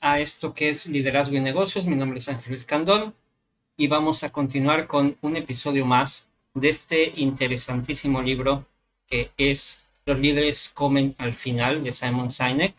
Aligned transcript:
a 0.00 0.20
esto 0.20 0.54
que 0.54 0.70
es 0.70 0.86
Liderazgo 0.86 1.36
y 1.36 1.40
Negocios. 1.40 1.86
Mi 1.86 1.96
nombre 1.96 2.18
es 2.18 2.28
Ángel 2.28 2.54
Escandón 2.54 3.14
y 3.76 3.88
vamos 3.88 4.24
a 4.24 4.30
continuar 4.30 4.86
con 4.86 5.16
un 5.20 5.36
episodio 5.36 5.84
más 5.84 6.28
de 6.54 6.70
este 6.70 7.12
interesantísimo 7.16 8.22
libro 8.22 8.66
que 9.06 9.30
es 9.36 9.86
Los 10.06 10.18
líderes 10.18 10.70
comen 10.72 11.14
al 11.18 11.34
final 11.34 11.84
de 11.84 11.92
Simon 11.92 12.30
Sinek 12.30 12.74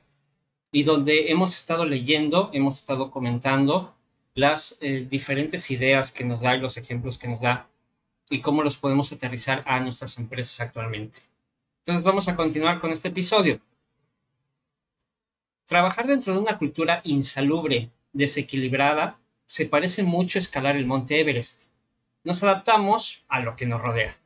y 0.71 0.83
donde 0.83 1.31
hemos 1.31 1.55
estado 1.55 1.85
leyendo, 1.85 2.49
hemos 2.53 2.79
estado 2.79 3.11
comentando 3.11 3.93
las 4.33 4.77
eh, 4.81 5.05
diferentes 5.09 5.69
ideas 5.71 6.11
que 6.11 6.23
nos 6.23 6.41
da 6.41 6.55
y 6.55 6.59
los 6.59 6.77
ejemplos 6.77 7.17
que 7.17 7.27
nos 7.27 7.41
da 7.41 7.67
y 8.29 8.39
cómo 8.39 8.63
los 8.63 8.77
podemos 8.77 9.11
aterrizar 9.11 9.63
a 9.67 9.79
nuestras 9.79 10.17
empresas 10.17 10.59
actualmente. 10.61 11.19
Entonces 11.79 12.03
vamos 12.03 12.27
a 12.27 12.35
continuar 12.35 12.79
con 12.79 12.91
este 12.91 13.09
episodio. 13.09 13.59
Trabajar 15.71 16.05
dentro 16.05 16.33
de 16.33 16.39
una 16.39 16.57
cultura 16.57 16.99
insalubre, 17.05 17.91
desequilibrada, 18.11 19.17
se 19.45 19.65
parece 19.65 20.03
mucho 20.03 20.37
a 20.37 20.41
escalar 20.41 20.75
el 20.75 20.85
monte 20.85 21.17
Everest. 21.17 21.69
Nos 22.25 22.43
adaptamos 22.43 23.23
a 23.29 23.39
lo 23.39 23.55
que 23.55 23.65
nos 23.65 23.79
rodea. 23.79 24.17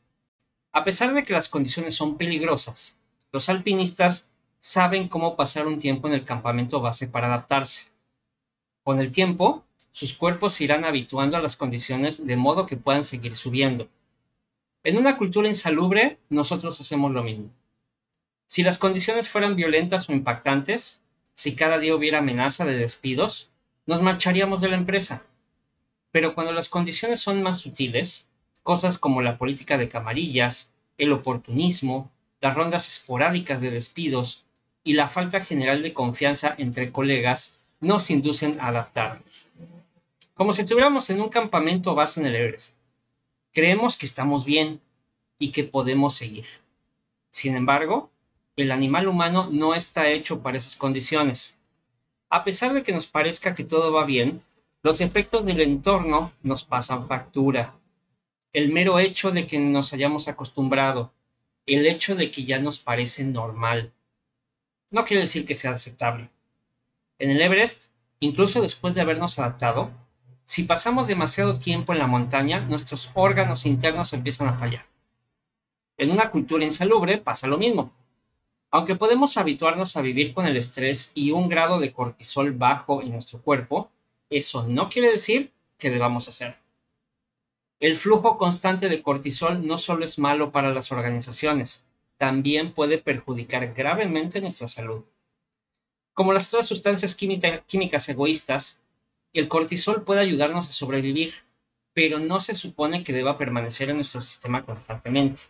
A 0.71 0.83
pesar 0.83 1.13
de 1.13 1.23
que 1.23 1.33
las 1.33 1.47
condiciones 1.47 1.93
son 1.93 2.17
peligrosas, 2.17 2.97
los 3.31 3.47
alpinistas 3.47 4.27
saben 4.59 5.07
cómo 5.07 5.35
pasar 5.35 5.67
un 5.67 5.77
tiempo 5.77 6.07
en 6.07 6.15
el 6.15 6.25
campamento 6.25 6.81
base 6.81 7.05
para 7.07 7.27
adaptarse. 7.27 7.91
Con 8.83 8.99
el 8.99 9.11
tiempo, 9.11 9.63
sus 9.91 10.15
cuerpos 10.15 10.53
se 10.53 10.63
irán 10.63 10.83
habituando 10.83 11.37
a 11.37 11.41
las 11.41 11.55
condiciones 11.55 12.25
de 12.25 12.37
modo 12.37 12.65
que 12.65 12.75
puedan 12.75 13.03
seguir 13.03 13.35
subiendo. 13.35 13.87
En 14.83 14.97
una 14.97 15.15
cultura 15.15 15.47
insalubre, 15.47 16.17
nosotros 16.27 16.81
hacemos 16.81 17.11
lo 17.11 17.21
mismo. 17.21 17.51
Si 18.47 18.63
las 18.63 18.79
condiciones 18.79 19.29
fueran 19.29 19.55
violentas 19.55 20.09
o 20.09 20.11
impactantes, 20.11 21.03
si 21.35 21.55
cada 21.55 21.77
día 21.77 21.95
hubiera 21.95 22.19
amenaza 22.19 22.65
de 22.65 22.77
despidos, 22.77 23.49
nos 23.85 24.01
marcharíamos 24.01 24.61
de 24.61 24.69
la 24.69 24.77
empresa. 24.77 25.23
Pero 26.11 26.33
cuando 26.33 26.53
las 26.53 26.69
condiciones 26.69 27.19
son 27.19 27.43
más 27.43 27.59
sutiles, 27.59 28.27
cosas 28.63 28.97
como 28.97 29.21
la 29.21 29.37
política 29.37 29.77
de 29.77 29.89
camarillas, 29.89 30.71
el 30.97 31.11
oportunismo, 31.11 32.09
las 32.41 32.55
rondas 32.55 32.87
esporádicas 32.87 33.61
de 33.61 33.69
despidos 33.69 34.45
y 34.83 34.93
la 34.93 35.09
falta 35.09 35.41
general 35.41 35.83
de 35.83 35.93
confianza 35.93 36.55
entre 36.57 36.91
colegas 36.91 37.59
nos 37.81 38.09
inducen 38.09 38.59
a 38.59 38.69
adaptarnos. 38.69 39.25
Como 40.33 40.53
si 40.53 40.61
estuviéramos 40.61 41.09
en 41.09 41.21
un 41.21 41.29
campamento 41.29 41.95
base 41.95 42.21
en 42.21 42.27
el 42.27 42.35
Everest. 42.35 42.75
Creemos 43.51 43.97
que 43.97 44.05
estamos 44.05 44.45
bien 44.45 44.79
y 45.37 45.51
que 45.51 45.63
podemos 45.63 46.15
seguir. 46.15 46.45
Sin 47.29 47.55
embargo, 47.55 48.09
el 48.55 48.71
animal 48.71 49.07
humano 49.07 49.49
no 49.51 49.75
está 49.75 50.09
hecho 50.09 50.41
para 50.41 50.57
esas 50.57 50.75
condiciones. 50.75 51.57
A 52.29 52.43
pesar 52.43 52.73
de 52.73 52.83
que 52.83 52.93
nos 52.93 53.07
parezca 53.07 53.53
que 53.53 53.63
todo 53.63 53.91
va 53.91 54.05
bien, 54.05 54.41
los 54.81 55.01
efectos 55.01 55.45
del 55.45 55.61
entorno 55.61 56.31
nos 56.41 56.63
pasan 56.63 57.07
factura. 57.07 57.73
El 58.53 58.71
mero 58.71 58.99
hecho 58.99 59.31
de 59.31 59.45
que 59.45 59.59
nos 59.59 59.93
hayamos 59.93 60.27
acostumbrado, 60.27 61.11
el 61.65 61.85
hecho 61.85 62.15
de 62.15 62.31
que 62.31 62.45
ya 62.45 62.59
nos 62.59 62.79
parece 62.79 63.23
normal. 63.25 63.91
No 64.91 65.03
quiere 65.03 65.21
decir 65.21 65.45
que 65.45 65.55
sea 65.55 65.71
aceptable. 65.71 66.29
En 67.19 67.31
el 67.31 67.41
Everest, 67.41 67.91
incluso 68.19 68.61
después 68.61 68.95
de 68.95 69.01
habernos 69.01 69.37
adaptado, 69.39 69.91
si 70.45 70.63
pasamos 70.63 71.07
demasiado 71.07 71.57
tiempo 71.57 71.91
en 71.91 71.99
la 71.99 72.07
montaña, 72.07 72.59
nuestros 72.59 73.09
órganos 73.15 73.65
internos 73.65 74.13
empiezan 74.13 74.47
a 74.47 74.59
fallar. 74.59 74.85
En 75.97 76.11
una 76.11 76.29
cultura 76.29 76.63
insalubre 76.63 77.17
pasa 77.17 77.47
lo 77.47 77.57
mismo. 77.57 77.91
Aunque 78.75 78.97
podemos 78.97 79.37
habituarnos 79.37 79.95
a 79.95 80.01
vivir 80.01 80.33
con 80.33 80.45
el 80.45 80.57
estrés 80.57 81.13
y 81.15 81.31
un 81.31 81.47
grado 81.47 81.79
de 81.79 81.93
cortisol 81.93 82.51
bajo 82.51 83.01
en 83.01 83.13
nuestro 83.13 83.41
cuerpo, 83.41 83.89
eso 84.29 84.67
no 84.67 84.89
quiere 84.89 85.11
decir 85.11 85.53
que 85.77 85.89
debamos 85.89 86.27
hacer. 86.27 86.57
El 87.79 87.95
flujo 87.95 88.37
constante 88.37 88.89
de 88.89 89.01
cortisol 89.01 89.65
no 89.65 89.77
solo 89.77 90.03
es 90.03 90.19
malo 90.19 90.51
para 90.51 90.73
las 90.73 90.91
organizaciones, 90.91 91.85
también 92.17 92.73
puede 92.73 92.97
perjudicar 92.97 93.73
gravemente 93.73 94.41
nuestra 94.41 94.67
salud. 94.67 95.05
Como 96.13 96.33
las 96.33 96.49
otras 96.49 96.67
sustancias 96.67 97.15
químicas 97.15 98.09
egoístas, 98.09 98.81
el 99.31 99.47
cortisol 99.47 100.03
puede 100.03 100.19
ayudarnos 100.19 100.69
a 100.69 100.73
sobrevivir, 100.73 101.33
pero 101.93 102.19
no 102.19 102.41
se 102.41 102.55
supone 102.55 103.05
que 103.05 103.13
deba 103.13 103.37
permanecer 103.37 103.89
en 103.89 103.95
nuestro 103.95 104.21
sistema 104.21 104.65
constantemente 104.65 105.43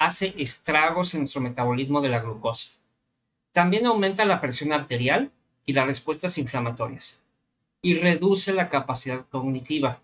hace 0.00 0.34
estragos 0.38 1.12
en 1.12 1.20
nuestro 1.20 1.42
metabolismo 1.42 2.00
de 2.00 2.08
la 2.08 2.20
glucosa. 2.20 2.70
También 3.52 3.84
aumenta 3.84 4.24
la 4.24 4.40
presión 4.40 4.72
arterial 4.72 5.30
y 5.66 5.74
las 5.74 5.86
respuestas 5.86 6.38
inflamatorias 6.38 7.22
y 7.82 7.98
reduce 7.98 8.54
la 8.54 8.70
capacidad 8.70 9.26
cognitiva. 9.28 10.00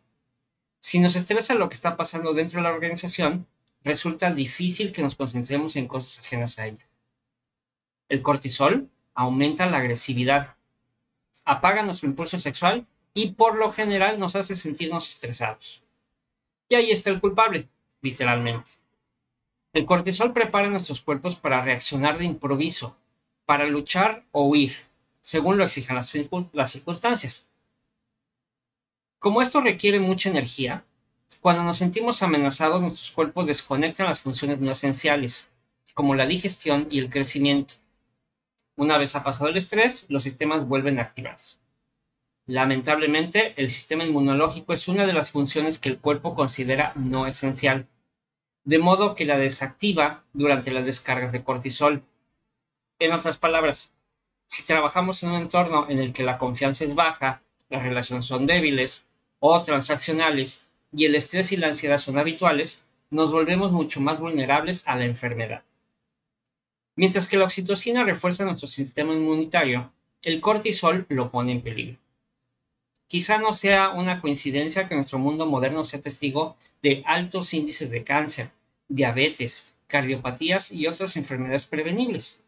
Si 0.80 1.00
nos 1.00 1.16
estresa 1.16 1.54
lo 1.54 1.70
que 1.70 1.74
está 1.76 1.96
pasando 1.96 2.34
dentro 2.34 2.58
de 2.58 2.64
la 2.64 2.74
organización, 2.74 3.46
resulta 3.84 4.30
difícil 4.34 4.92
que 4.92 5.00
nos 5.00 5.14
concentremos 5.14 5.76
en 5.76 5.88
cosas 5.88 6.18
ajenas 6.24 6.58
a 6.58 6.66
ella. 6.66 6.86
El 8.10 8.20
cortisol 8.20 8.90
aumenta 9.14 9.64
la 9.64 9.78
agresividad, 9.78 10.56
apaga 11.46 11.82
nuestro 11.82 12.06
impulso 12.06 12.38
sexual 12.38 12.86
y 13.14 13.30
por 13.30 13.56
lo 13.56 13.72
general 13.72 14.18
nos 14.18 14.36
hace 14.36 14.56
sentirnos 14.56 15.08
estresados. 15.08 15.82
Y 16.68 16.74
ahí 16.74 16.90
está 16.90 17.08
el 17.08 17.20
culpable, 17.20 17.70
literalmente. 18.02 18.72
El 19.76 19.84
cortisol 19.84 20.32
prepara 20.32 20.70
nuestros 20.70 21.02
cuerpos 21.02 21.36
para 21.36 21.60
reaccionar 21.60 22.16
de 22.16 22.24
improviso, 22.24 22.96
para 23.44 23.66
luchar 23.66 24.24
o 24.32 24.48
huir, 24.48 24.74
según 25.20 25.58
lo 25.58 25.64
exijan 25.64 25.96
las, 25.96 26.70
circunstancias. 26.70 27.50
Como 29.18 29.42
esto 29.42 29.60
requiere 29.60 30.00
mucha 30.00 30.30
energía, 30.30 30.86
cuando 31.42 31.62
nos 31.62 31.76
sentimos 31.76 32.22
amenazados, 32.22 32.80
nuestros 32.80 33.10
cuerpos 33.10 33.46
desconectan 33.46 34.06
las 34.06 34.20
funciones 34.20 34.60
no 34.60 34.72
esenciales, 34.72 35.46
como 35.92 36.14
la 36.14 36.24
digestión 36.24 36.88
y 36.90 36.98
el 36.98 37.10
crecimiento. 37.10 37.74
Una 38.76 38.96
vez 38.96 39.14
ha 39.14 39.24
pasado 39.24 39.50
el 39.50 39.58
estrés, 39.58 40.06
los 40.08 40.22
sistemas 40.22 40.66
vuelven 40.66 40.98
a 40.98 41.02
activarse. 41.02 41.58
Lamentablemente, 42.46 43.52
el 43.60 43.68
sistema 43.68 44.06
inmunológico 44.06 44.72
es 44.72 44.88
una 44.88 45.04
de 45.06 45.12
las 45.12 45.30
funciones 45.30 45.78
que 45.78 45.90
el 45.90 45.98
cuerpo 45.98 46.34
considera 46.34 46.94
no 46.94 47.26
esencial 47.26 47.86
de 48.66 48.80
modo 48.80 49.14
que 49.14 49.24
la 49.24 49.38
desactiva 49.38 50.24
durante 50.32 50.72
las 50.72 50.84
descargas 50.84 51.30
de 51.32 51.44
cortisol. 51.44 52.02
En 52.98 53.12
otras 53.12 53.38
palabras, 53.38 53.92
si 54.48 54.64
trabajamos 54.64 55.22
en 55.22 55.30
un 55.30 55.42
entorno 55.42 55.88
en 55.88 56.00
el 56.00 56.12
que 56.12 56.24
la 56.24 56.36
confianza 56.36 56.84
es 56.84 56.96
baja, 56.96 57.42
las 57.70 57.84
relaciones 57.84 58.26
son 58.26 58.44
débiles 58.44 59.06
o 59.38 59.62
transaccionales 59.62 60.66
y 60.92 61.04
el 61.04 61.14
estrés 61.14 61.52
y 61.52 61.56
la 61.56 61.68
ansiedad 61.68 61.98
son 61.98 62.18
habituales, 62.18 62.82
nos 63.10 63.30
volvemos 63.30 63.70
mucho 63.70 64.00
más 64.00 64.18
vulnerables 64.18 64.86
a 64.88 64.96
la 64.96 65.04
enfermedad. 65.04 65.62
Mientras 66.96 67.28
que 67.28 67.36
la 67.36 67.44
oxitocina 67.44 68.02
refuerza 68.02 68.44
nuestro 68.44 68.66
sistema 68.66 69.14
inmunitario, 69.14 69.92
el 70.22 70.40
cortisol 70.40 71.06
lo 71.08 71.30
pone 71.30 71.52
en 71.52 71.62
peligro. 71.62 71.98
Quizá 73.08 73.38
no 73.38 73.52
sea 73.52 73.90
una 73.90 74.20
coincidencia 74.20 74.88
que 74.88 74.96
nuestro 74.96 75.18
mundo 75.18 75.46
moderno 75.46 75.84
sea 75.84 76.00
testigo 76.00 76.56
de 76.82 77.02
altos 77.06 77.54
índices 77.54 77.90
de 77.90 78.02
cáncer, 78.02 78.50
diabetes, 78.88 79.72
cardiopatías 79.86 80.72
y 80.72 80.86
otras 80.86 81.16
enfermedades 81.16 81.66
prevenibles. 81.66 82.40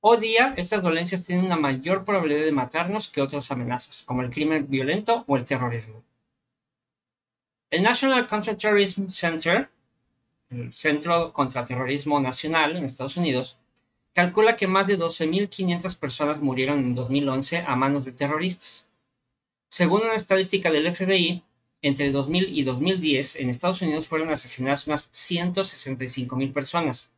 Hoy 0.00 0.18
día, 0.20 0.54
estas 0.56 0.82
dolencias 0.82 1.24
tienen 1.24 1.46
una 1.46 1.56
mayor 1.56 2.04
probabilidad 2.04 2.44
de 2.44 2.52
matarnos 2.52 3.08
que 3.08 3.20
otras 3.20 3.50
amenazas, 3.50 4.04
como 4.04 4.22
el 4.22 4.30
crimen 4.30 4.68
violento 4.68 5.24
o 5.26 5.36
el 5.36 5.44
terrorismo. 5.44 6.04
El 7.70 7.82
National 7.82 8.28
Counterterrorism 8.28 9.08
Center, 9.08 9.68
el 10.50 10.72
Centro 10.72 11.32
contra 11.32 11.64
Terrorismo 11.64 12.20
Nacional 12.20 12.76
en 12.76 12.84
Estados 12.84 13.16
Unidos, 13.16 13.58
calcula 14.14 14.56
que 14.56 14.68
más 14.68 14.86
de 14.86 14.96
12.500 14.96 15.98
personas 15.98 16.40
murieron 16.40 16.78
en 16.78 16.94
2011 16.94 17.64
a 17.66 17.76
manos 17.76 18.04
de 18.04 18.12
terroristas. 18.12 18.86
Según 19.68 20.02
una 20.02 20.14
estadística 20.14 20.70
del 20.70 20.94
FBI, 20.94 21.42
entre 21.82 22.10
2000 22.10 22.58
y 22.58 22.62
2010 22.62 23.36
en 23.36 23.50
Estados 23.50 23.82
Unidos 23.82 24.08
fueron 24.08 24.30
asesinadas 24.30 24.86
unas 24.86 25.12
165.000 25.12 26.52
personas, 26.52 27.10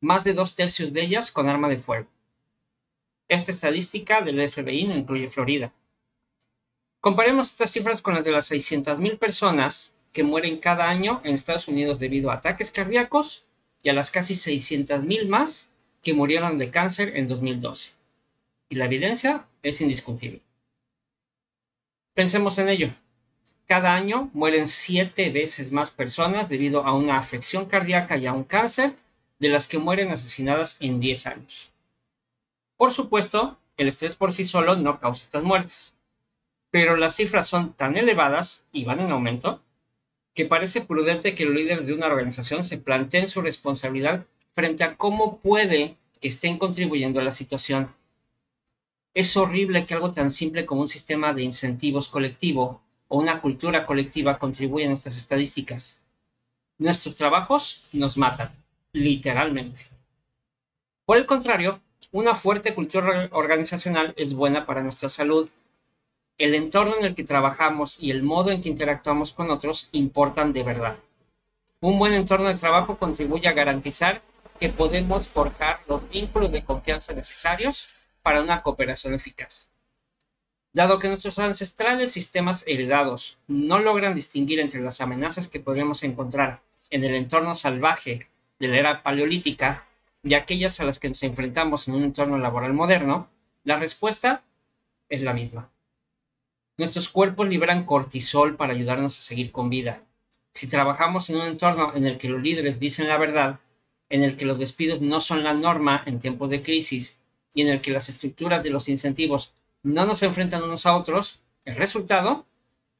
más 0.00 0.24
de 0.24 0.32
dos 0.32 0.54
tercios 0.54 0.92
de 0.92 1.02
ellas 1.02 1.30
con 1.30 1.48
arma 1.48 1.68
de 1.68 1.78
fuego. 1.78 2.08
Esta 3.28 3.52
estadística 3.52 4.22
del 4.22 4.50
FBI 4.50 4.86
no 4.86 4.96
incluye 4.96 5.30
Florida. 5.30 5.72
Comparemos 7.00 7.50
estas 7.50 7.70
cifras 7.70 8.02
con 8.02 8.14
las 8.14 8.24
de 8.24 8.32
las 8.32 8.50
600.000 8.50 9.18
personas 9.18 9.94
que 10.12 10.24
mueren 10.24 10.58
cada 10.58 10.88
año 10.88 11.20
en 11.22 11.34
Estados 11.34 11.68
Unidos 11.68 12.00
debido 12.00 12.30
a 12.30 12.34
ataques 12.34 12.70
cardíacos 12.70 13.46
y 13.82 13.90
a 13.90 13.92
las 13.92 14.10
casi 14.10 14.34
600.000 14.34 15.28
más 15.28 15.70
que 16.02 16.14
murieron 16.14 16.58
de 16.58 16.70
cáncer 16.70 17.16
en 17.16 17.28
2012. 17.28 17.92
Y 18.70 18.76
la 18.76 18.86
evidencia 18.86 19.46
es 19.62 19.80
indiscutible. 19.80 20.40
Pensemos 22.14 22.58
en 22.58 22.68
ello. 22.68 22.94
Cada 23.66 23.94
año 23.94 24.30
mueren 24.32 24.66
siete 24.66 25.30
veces 25.30 25.70
más 25.70 25.92
personas 25.92 26.48
debido 26.48 26.84
a 26.84 26.92
una 26.92 27.18
afección 27.18 27.66
cardíaca 27.66 28.16
y 28.16 28.26
a 28.26 28.32
un 28.32 28.42
cáncer 28.42 28.96
de 29.38 29.48
las 29.48 29.68
que 29.68 29.78
mueren 29.78 30.10
asesinadas 30.10 30.76
en 30.80 30.98
10 30.98 31.26
años. 31.28 31.72
Por 32.76 32.92
supuesto, 32.92 33.58
el 33.76 33.88
estrés 33.88 34.16
por 34.16 34.32
sí 34.32 34.44
solo 34.44 34.74
no 34.74 34.98
causa 35.00 35.24
estas 35.24 35.44
muertes, 35.44 35.94
pero 36.70 36.96
las 36.96 37.14
cifras 37.14 37.46
son 37.46 37.72
tan 37.74 37.96
elevadas 37.96 38.66
y 38.72 38.84
van 38.84 39.00
en 39.00 39.12
aumento 39.12 39.62
que 40.34 40.46
parece 40.46 40.80
prudente 40.80 41.34
que 41.34 41.44
los 41.44 41.54
líderes 41.54 41.86
de 41.86 41.94
una 41.94 42.06
organización 42.06 42.64
se 42.64 42.78
planteen 42.78 43.28
su 43.28 43.40
responsabilidad 43.40 44.26
frente 44.54 44.84
a 44.84 44.96
cómo 44.96 45.38
puede 45.38 45.96
que 46.20 46.28
estén 46.28 46.58
contribuyendo 46.58 47.20
a 47.20 47.24
la 47.24 47.32
situación. 47.32 47.94
Es 49.12 49.36
horrible 49.36 49.86
que 49.86 49.94
algo 49.94 50.12
tan 50.12 50.30
simple 50.30 50.64
como 50.64 50.82
un 50.82 50.88
sistema 50.88 51.32
de 51.32 51.42
incentivos 51.42 52.08
colectivo 52.08 52.80
o 53.08 53.18
una 53.18 53.40
cultura 53.40 53.84
colectiva 53.84 54.38
contribuya 54.38 54.88
a 54.88 54.92
estas 54.92 55.16
estadísticas. 55.16 56.00
Nuestros 56.78 57.16
trabajos 57.16 57.88
nos 57.92 58.16
matan, 58.16 58.52
literalmente. 58.92 59.82
Por 61.04 61.16
el 61.16 61.26
contrario, 61.26 61.80
una 62.12 62.36
fuerte 62.36 62.72
cultura 62.72 63.28
organizacional 63.32 64.14
es 64.16 64.32
buena 64.32 64.64
para 64.64 64.82
nuestra 64.82 65.08
salud. 65.08 65.50
El 66.38 66.54
entorno 66.54 66.96
en 66.96 67.04
el 67.04 67.14
que 67.16 67.24
trabajamos 67.24 67.96
y 68.00 68.12
el 68.12 68.22
modo 68.22 68.52
en 68.52 68.62
que 68.62 68.68
interactuamos 68.68 69.32
con 69.32 69.50
otros 69.50 69.88
importan 69.90 70.52
de 70.52 70.62
verdad. 70.62 70.96
Un 71.80 71.98
buen 71.98 72.12
entorno 72.14 72.48
de 72.48 72.54
trabajo 72.54 72.96
contribuye 72.96 73.48
a 73.48 73.54
garantizar 73.54 74.22
que 74.60 74.68
podemos 74.68 75.28
forjar 75.28 75.80
los 75.88 76.08
vínculos 76.10 76.52
de 76.52 76.62
confianza 76.62 77.12
necesarios 77.12 77.99
para 78.22 78.42
una 78.42 78.62
cooperación 78.62 79.14
eficaz. 79.14 79.70
Dado 80.72 80.98
que 80.98 81.08
nuestros 81.08 81.38
ancestrales 81.38 82.12
sistemas 82.12 82.64
heredados 82.66 83.38
no 83.48 83.80
logran 83.80 84.14
distinguir 84.14 84.60
entre 84.60 84.80
las 84.80 85.00
amenazas 85.00 85.48
que 85.48 85.60
podríamos 85.60 86.04
encontrar 86.04 86.60
en 86.90 87.02
el 87.02 87.14
entorno 87.14 87.54
salvaje 87.54 88.28
de 88.58 88.68
la 88.68 88.78
era 88.78 89.02
paleolítica 89.02 89.84
y 90.22 90.34
aquellas 90.34 90.78
a 90.80 90.84
las 90.84 90.98
que 90.98 91.08
nos 91.08 91.22
enfrentamos 91.22 91.88
en 91.88 91.94
un 91.94 92.04
entorno 92.04 92.38
laboral 92.38 92.72
moderno, 92.72 93.28
la 93.64 93.78
respuesta 93.78 94.44
es 95.08 95.22
la 95.22 95.32
misma. 95.32 95.70
Nuestros 96.76 97.08
cuerpos 97.08 97.48
liberan 97.48 97.84
cortisol 97.84 98.56
para 98.56 98.72
ayudarnos 98.72 99.18
a 99.18 99.22
seguir 99.22 99.50
con 99.52 99.70
vida. 99.70 100.02
Si 100.52 100.68
trabajamos 100.68 101.30
en 101.30 101.36
un 101.36 101.46
entorno 101.46 101.94
en 101.94 102.06
el 102.06 102.18
que 102.18 102.28
los 102.28 102.42
líderes 102.42 102.80
dicen 102.80 103.08
la 103.08 103.18
verdad, 103.18 103.60
en 104.08 104.22
el 104.22 104.36
que 104.36 104.44
los 104.44 104.58
despidos 104.58 105.00
no 105.00 105.20
son 105.20 105.44
la 105.44 105.54
norma 105.54 106.02
en 106.06 106.20
tiempos 106.20 106.50
de 106.50 106.62
crisis 106.62 107.19
y 107.54 107.62
en 107.62 107.68
el 107.68 107.80
que 107.80 107.90
las 107.90 108.08
estructuras 108.08 108.62
de 108.62 108.70
los 108.70 108.88
incentivos 108.88 109.52
no 109.82 110.06
nos 110.06 110.22
enfrentan 110.22 110.62
unos 110.62 110.86
a 110.86 110.96
otros, 110.96 111.40
el 111.64 111.76
resultado, 111.76 112.46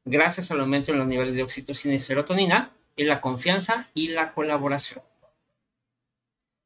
gracias 0.04 0.50
al 0.50 0.60
aumento 0.60 0.92
en 0.92 0.98
los 0.98 1.06
niveles 1.06 1.34
de 1.34 1.42
oxitocina 1.42 1.94
y 1.94 1.98
serotonina, 1.98 2.72
es 2.96 3.06
la 3.06 3.20
confianza 3.20 3.88
y 3.94 4.08
la 4.08 4.32
colaboración. 4.32 5.02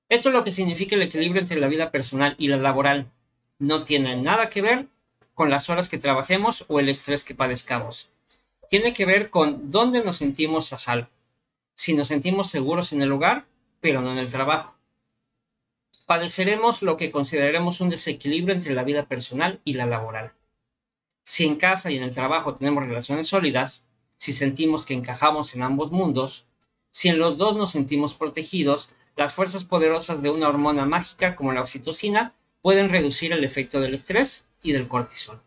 Esto 0.09 0.29
es 0.29 0.35
lo 0.35 0.45
que 0.45 0.53
significa 0.53 0.97
el 0.97 1.03
equilibrio 1.03 1.41
entre 1.41 1.61
la 1.61 1.69
vida 1.69 1.91
personal 1.91 2.37
y 2.39 2.49
la 2.49 2.57
laboral. 2.57 3.11
No 3.59 3.85
tiene 3.85 4.17
nada 4.17 4.51
que 4.51 4.63
ver 4.63 4.87
con 5.35 5.51
las 5.51 5.69
horas 5.71 5.89
que 5.89 5.99
trabajemos 5.99 6.65
o 6.69 6.79
el 6.81 6.89
estrés 6.89 7.25
que 7.25 7.35
padezcamos. 7.35 8.09
Tiene 8.69 8.93
que 8.93 9.07
ver 9.07 9.31
con 9.31 9.71
dónde 9.71 10.05
nos 10.05 10.19
sentimos 10.19 10.73
a 10.73 10.77
salvo. 10.77 11.09
Si 11.75 11.95
nos 11.95 12.09
sentimos 12.09 12.51
seguros 12.51 12.93
en 12.93 13.03
el 13.03 13.09
lugar 13.09 13.47
pero 13.85 14.01
no 14.01 14.13
en 14.13 14.19
el 14.19 14.31
trabajo. 14.31 14.74
Padeceremos 16.07 16.83
lo 16.83 16.99
que 16.99 17.11
consideraremos 17.11 17.81
un 17.81 17.89
desequilibrio 17.89 18.55
entre 18.55 18.75
la 18.75 18.85
vida 18.85 19.07
personal 19.07 19.61
y 19.65 19.73
la 19.75 19.87
laboral. 19.87 20.35
Si 21.23 21.47
en 21.47 21.57
casa 21.57 21.91
y 21.91 21.97
en 21.97 22.03
el 22.03 22.15
trabajo 22.15 22.55
tenemos 22.55 22.85
relaciones 22.85 23.29
sólidas, 23.29 23.87
si 24.19 24.35
sentimos 24.35 24.85
que 24.85 24.93
encajamos 24.93 25.55
en 25.55 25.63
ambos 25.63 25.91
mundos, 25.93 26.45
si 26.91 27.09
en 27.09 27.19
los 27.19 27.39
dos 27.39 27.57
nos 27.57 27.71
sentimos 27.71 28.15
protegidos, 28.15 28.91
las 29.17 29.33
fuerzas 29.33 29.65
poderosas 29.65 30.21
de 30.21 30.29
una 30.29 30.49
hormona 30.49 30.85
mágica 30.85 31.37
como 31.37 31.53
la 31.53 31.63
oxitocina 31.63 32.35
pueden 32.61 32.91
reducir 32.91 33.33
el 33.33 33.43
efecto 33.43 33.81
del 33.81 33.95
estrés 33.95 34.47
y 34.63 34.73
del 34.73 34.89
cortisol. 34.89 35.41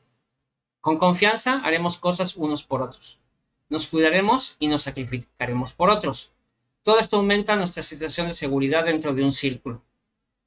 Con 0.81 0.98
confianza 0.98 1.62
haremos 1.63 1.98
cosas 1.98 2.36
unos 2.36 2.63
por 2.63 2.81
otros. 2.81 3.19
Nos 3.69 3.86
cuidaremos 3.86 4.56
y 4.57 4.68
nos 4.68 4.83
sacrificaremos 4.83 5.74
por 5.74 5.92
otros. 5.92 6.31
Todo 6.81 7.00
esto 7.00 7.18
aumenta 7.18 7.56
nuestra 7.56 7.83
sensación 7.83 8.27
de 8.27 8.33
seguridad 8.33 8.86
dentro 8.86 9.13
de 9.13 9.24
un 9.24 9.31
círculo. 9.31 9.83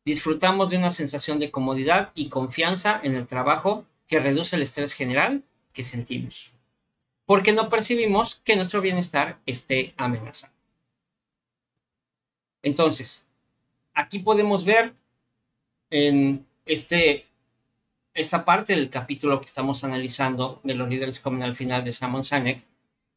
Disfrutamos 0.04 0.70
de 0.70 0.78
una 0.78 0.90
sensación 0.90 1.38
de 1.38 1.50
comodidad 1.50 2.10
y 2.14 2.28
confianza 2.28 3.00
en 3.02 3.14
el 3.14 3.26
trabajo 3.26 3.84
que 4.06 4.20
reduce 4.20 4.56
el 4.56 4.62
estrés 4.62 4.92
general 4.92 5.42
que 5.72 5.84
sentimos, 5.84 6.50
porque 7.26 7.52
no 7.52 7.68
percibimos 7.68 8.40
que 8.44 8.56
nuestro 8.56 8.80
bienestar 8.80 9.38
esté 9.46 9.94
amenazado. 9.96 10.52
Entonces, 12.62 13.24
aquí 13.94 14.18
podemos 14.18 14.64
ver 14.64 14.94
en 15.90 16.46
este, 16.66 17.26
esta 18.14 18.44
parte 18.44 18.74
del 18.74 18.90
capítulo 18.90 19.40
que 19.40 19.46
estamos 19.46 19.84
analizando 19.84 20.60
de 20.64 20.74
los 20.74 20.88
líderes 20.88 21.20
comen 21.20 21.42
al 21.42 21.56
final 21.56 21.84
de 21.84 21.92
Simon 21.92 22.24
Sinek, 22.24 22.62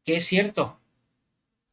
que 0.03 0.15
es 0.17 0.25
cierto, 0.25 0.77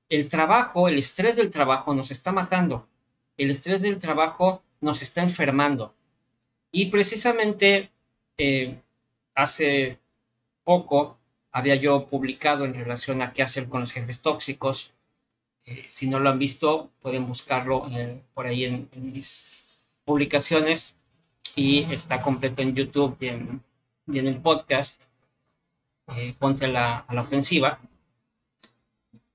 el 0.08 0.28
trabajo, 0.28 0.88
el 0.88 0.98
estrés 0.98 1.36
del 1.36 1.50
trabajo 1.50 1.94
nos 1.94 2.10
está 2.10 2.32
matando. 2.32 2.88
El 3.36 3.50
estrés 3.50 3.80
del 3.80 3.98
trabajo 3.98 4.62
nos 4.80 5.02
está 5.02 5.22
enfermando. 5.22 5.94
Y 6.72 6.86
precisamente 6.86 7.90
eh, 8.38 8.80
hace 9.34 9.98
poco 10.64 11.18
había 11.52 11.74
yo 11.74 12.06
publicado 12.06 12.64
en 12.64 12.74
relación 12.74 13.22
a 13.22 13.32
qué 13.32 13.42
hacer 13.42 13.68
con 13.68 13.80
los 13.80 13.92
jefes 13.92 14.22
tóxicos. 14.22 14.92
Eh, 15.64 15.84
si 15.88 16.08
no 16.08 16.20
lo 16.20 16.30
han 16.30 16.38
visto, 16.38 16.90
pueden 17.02 17.26
buscarlo 17.26 17.88
eh, 17.90 18.22
por 18.34 18.46
ahí 18.46 18.64
en, 18.64 18.88
mis 18.92 19.44
publicaciones 20.04 20.96
y 21.56 21.82
está 21.92 22.22
completo 22.22 22.62
en 22.62 22.74
YouTube 22.74 23.16
y 23.20 23.28
en, 23.28 23.62
el 24.26 24.40
podcast. 24.40 25.04
ponte 26.38 26.66
a 26.66 27.04
la 27.08 27.22
ofensiva 27.22 27.78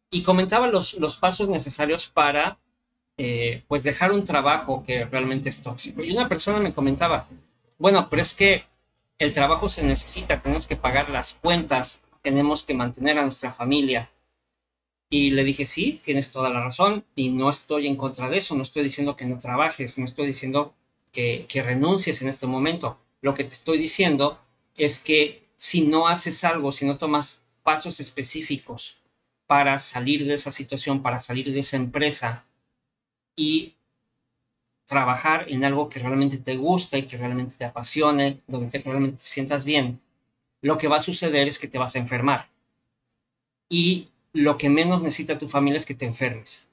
y 0.09 0.23
comentaba 0.23 0.67
los, 0.67 0.93
los 0.93 1.17
pasos 1.17 1.49
necesarios 1.49 2.07
para 2.07 2.57
eh, 3.17 3.63
pues 3.67 3.83
dejar 3.83 4.11
un 4.11 4.25
trabajo 4.25 4.83
que 4.85 5.05
realmente 5.05 5.49
es 5.49 5.61
tóxico. 5.61 6.03
Y 6.03 6.11
una 6.11 6.27
persona 6.27 6.59
me 6.59 6.73
comentaba, 6.73 7.27
bueno, 7.77 8.07
pero 8.09 8.21
es 8.21 8.33
que 8.33 8.65
el 9.17 9.33
trabajo 9.33 9.69
se 9.69 9.83
necesita, 9.83 10.41
tenemos 10.41 10.67
que 10.67 10.75
pagar 10.75 11.09
las 11.09 11.33
cuentas, 11.33 11.99
tenemos 12.21 12.63
que 12.63 12.73
mantener 12.73 13.17
a 13.17 13.23
nuestra 13.23 13.53
familia. 13.53 14.11
Y 15.09 15.29
le 15.31 15.43
dije, 15.43 15.65
sí, 15.65 16.01
tienes 16.03 16.31
toda 16.31 16.49
la 16.49 16.61
razón 16.61 17.05
y 17.15 17.29
no 17.29 17.49
estoy 17.49 17.87
en 17.87 17.95
contra 17.95 18.29
de 18.29 18.37
eso, 18.37 18.55
no 18.55 18.63
estoy 18.63 18.83
diciendo 18.83 19.15
que 19.15 19.25
no 19.25 19.39
trabajes, 19.39 19.97
no 19.97 20.05
estoy 20.05 20.27
diciendo 20.27 20.73
que, 21.13 21.45
que 21.47 21.61
renuncies 21.61 22.21
en 22.21 22.27
este 22.27 22.47
momento. 22.47 22.97
Lo 23.21 23.33
que 23.33 23.43
te 23.43 23.53
estoy 23.53 23.77
diciendo 23.77 24.39
es 24.75 24.99
que 24.99 25.43
si 25.55 25.87
no 25.87 26.07
haces 26.07 26.43
algo, 26.43 26.71
si 26.71 26.85
no 26.85 26.97
tomas 26.97 27.41
pasos 27.63 27.99
específicos 27.99 28.97
para 29.47 29.79
salir 29.79 30.25
de 30.25 30.33
esa 30.33 30.51
situación, 30.51 31.01
para 31.01 31.19
salir 31.19 31.53
de 31.53 31.59
esa 31.59 31.77
empresa 31.77 32.43
y 33.35 33.75
trabajar 34.85 35.45
en 35.49 35.65
algo 35.65 35.89
que 35.89 35.99
realmente 35.99 36.37
te 36.37 36.55
gusta 36.57 36.97
y 36.97 37.07
que 37.07 37.17
realmente 37.17 37.55
te 37.57 37.65
apasione, 37.65 38.41
donde 38.47 38.69
te, 38.69 38.79
realmente 38.79 39.17
te 39.17 39.23
sientas 39.23 39.65
bien, 39.65 39.99
lo 40.61 40.77
que 40.77 40.87
va 40.87 40.97
a 40.97 41.01
suceder 41.01 41.47
es 41.47 41.59
que 41.59 41.67
te 41.67 41.77
vas 41.77 41.95
a 41.95 41.99
enfermar. 41.99 42.49
Y 43.69 44.09
lo 44.33 44.57
que 44.57 44.69
menos 44.69 45.01
necesita 45.01 45.37
tu 45.37 45.47
familia 45.47 45.77
es 45.77 45.85
que 45.85 45.95
te 45.95 46.05
enfermes. 46.05 46.69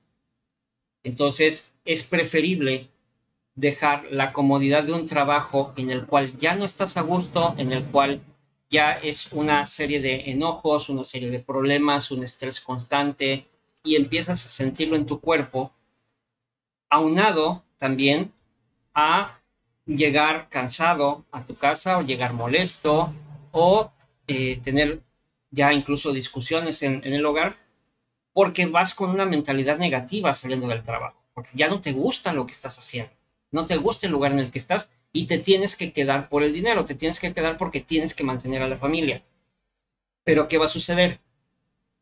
Entonces, 1.04 1.73
es 1.85 2.02
preferible 2.04 2.88
dejar 3.54 4.04
la 4.11 4.33
comodidad 4.33 4.85
de 4.85 4.92
un 4.92 5.07
trabajo 5.07 5.73
en 5.76 5.90
el 5.90 6.07
cual 6.07 6.37
ya 6.38 6.54
no 6.54 6.64
estás 6.64 6.97
a 6.97 7.02
gusto, 7.02 7.54
en 7.59 7.73
el 7.73 7.85
cual 7.85 8.21
ya 8.71 8.92
es 8.92 9.31
una 9.33 9.66
serie 9.66 10.00
de 10.00 10.31
enojos, 10.31 10.88
una 10.88 11.04
serie 11.04 11.31
de 11.31 11.40
problemas, 11.40 12.11
un 12.11 12.25
estrés 12.25 12.61
constante 12.61 13.47
y 13.85 13.97
empiezas 13.97 14.47
a 14.47 14.49
sentirlo 14.49 14.97
en 14.97 15.07
tu 15.07 15.21
cuerpo, 15.21 15.73
aunado 16.93 17.65
también 17.79 18.35
a 18.93 19.41
llegar 19.87 20.51
cansado 20.51 21.25
a 21.33 21.43
tu 21.43 21.57
casa 21.57 21.97
o 21.97 22.03
llegar 22.03 22.35
molesto 22.35 23.11
o 23.51 23.91
eh, 24.27 24.61
tener 24.63 25.01
ya 25.51 25.73
incluso 25.73 26.13
discusiones 26.13 26.83
en, 26.83 27.01
en 27.03 27.15
el 27.15 27.25
hogar 27.25 27.57
porque 28.35 28.67
vas 28.67 28.93
con 28.93 29.09
una 29.09 29.25
mentalidad 29.25 29.79
negativa 29.79 30.35
saliendo 30.35 30.69
del 30.69 30.83
trabajo, 30.83 31.19
porque 31.33 31.53
ya 31.55 31.69
no 31.69 31.81
te 31.81 31.93
gusta 31.93 32.35
lo 32.35 32.45
que 32.47 32.53
estás 32.53 32.79
haciendo, 32.79 33.13
no 33.51 33.65
te 33.65 33.79
gusta 33.79 34.07
el 34.07 34.13
lugar 34.13 34.33
en 34.33 34.41
el 34.41 34.51
que 34.51 34.59
estás 34.59 34.91
y 35.15 35.27
te 35.27 35.39
tienes 35.39 35.77
que 35.77 35.95
quedar 35.95 36.29
por 36.29 36.43
el 36.43 36.53
dinero, 36.53 36.85
te 36.85 36.95
tienes 36.95 37.19
que 37.19 37.33
quedar 37.33 37.57
porque 37.57 37.81
tienes 37.81 38.13
que 38.13 38.25
mantener 38.25 38.61
a 38.61 38.69
la 38.69 38.77
familia. 38.77 39.23
Pero 40.25 40.47
¿qué 40.47 40.59
va 40.59 40.67
a 40.67 40.77
suceder? 40.77 41.19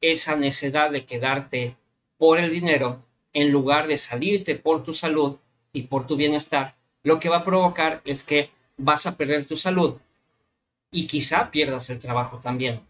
Esa 0.01 0.35
necesidad 0.35 0.91
de 0.91 1.07
quedarte 1.07 1.77
por 2.19 2.41
el 2.41 2.51
dinero 2.51 3.05
en 3.33 3.53
lugar 3.53 3.87
de 3.87 3.97
salirte 3.97 4.57
por 4.57 4.83
tu 4.83 4.95
salud 4.95 5.39
y 5.73 5.83
por 5.83 6.07
tu 6.07 6.17
bienestar, 6.17 6.75
lo 7.03 7.21
que 7.21 7.29
va 7.29 7.39
a 7.39 7.45
provocar 7.45 8.03
es 8.05 8.25
que 8.25 8.51
vas 8.77 9.07
a 9.07 9.17
perder 9.17 9.47
tu 9.47 9.57
salud 9.57 9.99
y 10.91 11.07
quizá 11.07 11.51
pierdas 11.51 11.89
el 11.91 11.99
trabajo 11.99 12.39
también. 12.39 12.81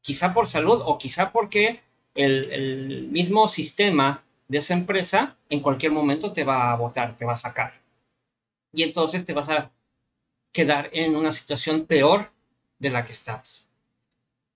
Quizá 0.00 0.32
por 0.32 0.46
salud 0.46 0.80
o 0.84 0.98
quizá 0.98 1.32
porque 1.32 1.80
el, 2.14 3.08
mismo 3.10 3.48
sistema 3.48 4.22
de 4.48 4.58
esa 4.58 4.74
empresa 4.74 5.36
en 5.48 5.60
cualquier 5.60 5.92
momento 5.92 6.32
te 6.32 6.44
va 6.44 6.72
a 6.72 6.76
votar, 6.76 7.16
te 7.16 7.24
va 7.24 7.34
a 7.34 7.36
sacar 7.36 7.80
y 8.72 8.82
entonces 8.82 9.24
te 9.24 9.32
vas 9.32 9.48
a 9.48 9.70
quedar 10.52 10.90
en 10.92 11.16
una 11.16 11.32
situación 11.32 11.86
peor 11.86 12.30
de 12.78 12.90
la 12.90 13.04
que 13.04 13.12
estás. 13.12 13.68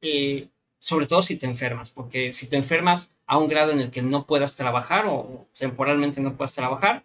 Eh, 0.00 0.49
sobre 0.85 1.07
todo 1.07 1.23
si 1.23 1.38
te 1.38 1.47
enfermas, 1.47 1.88
porque 1.88 2.35
si 2.35 2.47
te 2.47 2.57
enfermas 2.57 3.11
a 3.26 3.38
un 3.38 3.49
grado 3.49 3.73
en 3.73 3.81
el 3.81 3.91
que 3.91 4.03
no 4.03 4.26
puedas 4.26 4.55
trabajar 4.55 5.07
o 5.07 5.47
temporalmente 5.59 6.21
no 6.21 6.37
puedas 6.37 6.53
trabajar, 6.53 7.03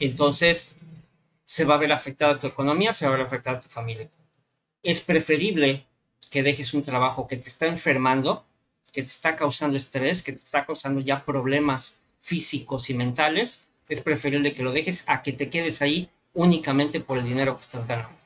entonces 0.00 0.74
se 1.44 1.64
va 1.64 1.76
a 1.76 1.78
ver 1.78 1.92
afectada 1.92 2.40
tu 2.40 2.48
economía, 2.48 2.92
se 2.92 3.06
va 3.06 3.14
a 3.14 3.16
ver 3.16 3.26
afectada 3.28 3.60
tu 3.60 3.68
familia. 3.68 4.10
Es 4.82 5.00
preferible 5.00 5.86
que 6.30 6.42
dejes 6.42 6.74
un 6.74 6.82
trabajo 6.82 7.28
que 7.28 7.36
te 7.36 7.46
está 7.46 7.68
enfermando, 7.68 8.44
que 8.92 9.02
te 9.02 9.08
está 9.08 9.36
causando 9.36 9.76
estrés, 9.76 10.24
que 10.24 10.32
te 10.32 10.38
está 10.38 10.66
causando 10.66 11.00
ya 11.00 11.24
problemas 11.24 12.00
físicos 12.22 12.90
y 12.90 12.94
mentales, 12.94 13.70
es 13.88 14.00
preferible 14.00 14.52
que 14.52 14.64
lo 14.64 14.72
dejes 14.72 15.04
a 15.06 15.22
que 15.22 15.32
te 15.32 15.48
quedes 15.48 15.80
ahí 15.80 16.10
únicamente 16.34 16.98
por 16.98 17.18
el 17.18 17.24
dinero 17.24 17.54
que 17.54 17.62
estás 17.62 17.86
ganando. 17.86 18.18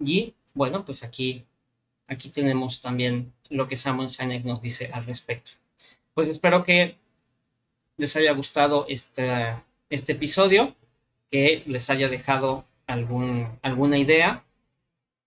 Y 0.00 0.32
bueno, 0.54 0.82
pues 0.86 1.04
aquí, 1.04 1.44
aquí 2.08 2.30
tenemos 2.30 2.80
también 2.80 3.32
lo 3.50 3.68
que 3.68 3.76
Samuel 3.76 4.08
Sinek 4.08 4.44
nos 4.44 4.60
dice 4.60 4.90
al 4.92 5.04
respecto. 5.04 5.52
Pues 6.14 6.28
espero 6.28 6.64
que 6.64 6.96
les 7.96 8.16
haya 8.16 8.32
gustado 8.32 8.86
este, 8.88 9.56
este 9.90 10.12
episodio, 10.12 10.74
que 11.30 11.62
les 11.66 11.90
haya 11.90 12.08
dejado 12.08 12.64
algún, 12.86 13.58
alguna 13.62 13.98
idea, 13.98 14.44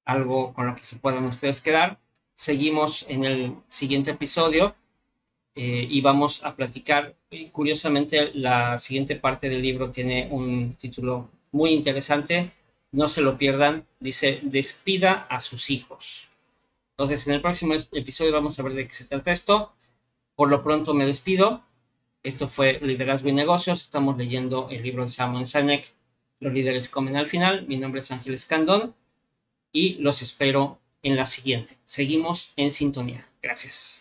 algo 0.05 0.53
con 0.53 0.67
lo 0.67 0.75
que 0.75 0.83
se 0.83 0.97
puedan 0.97 1.25
ustedes 1.25 1.61
quedar. 1.61 1.99
Seguimos 2.33 3.05
en 3.07 3.23
el 3.25 3.55
siguiente 3.67 4.11
episodio 4.11 4.75
eh, 5.55 5.85
y 5.89 6.01
vamos 6.01 6.43
a 6.43 6.55
platicar. 6.55 7.15
Curiosamente, 7.51 8.31
la 8.33 8.79
siguiente 8.79 9.15
parte 9.15 9.47
del 9.47 9.61
libro 9.61 9.91
tiene 9.91 10.27
un 10.31 10.75
título 10.75 11.29
muy 11.51 11.71
interesante, 11.71 12.51
no 12.91 13.07
se 13.07 13.21
lo 13.21 13.37
pierdan, 13.37 13.85
dice, 13.99 14.39
despida 14.41 15.27
a 15.29 15.39
sus 15.39 15.69
hijos. 15.69 16.30
Entonces, 16.97 17.27
en 17.27 17.33
el 17.33 17.41
próximo 17.41 17.73
episodio 17.73 18.31
vamos 18.31 18.59
a 18.59 18.63
ver 18.63 18.73
de 18.73 18.87
qué 18.87 18.93
se 18.93 19.05
trata 19.05 19.31
esto. 19.31 19.73
Por 20.35 20.49
lo 20.49 20.63
pronto 20.63 20.93
me 20.93 21.05
despido. 21.05 21.63
Esto 22.23 22.47
fue 22.47 22.79
Liderazgo 22.81 23.29
y 23.29 23.33
Negocios. 23.33 23.81
Estamos 23.81 24.17
leyendo 24.17 24.69
el 24.69 24.83
libro 24.83 25.03
de 25.03 25.09
Samuel 25.09 25.47
Sanek, 25.47 25.93
Los 26.39 26.53
líderes 26.53 26.89
comen 26.89 27.15
al 27.15 27.27
final. 27.27 27.65
Mi 27.67 27.77
nombre 27.77 28.01
es 28.01 28.11
Ángeles 28.11 28.45
Candón 28.45 28.95
y 29.71 29.95
los 29.95 30.21
espero 30.21 30.79
en 31.03 31.15
la 31.15 31.25
siguiente. 31.25 31.77
Seguimos 31.85 32.53
en 32.55 32.71
sintonía. 32.71 33.27
Gracias. 33.41 34.00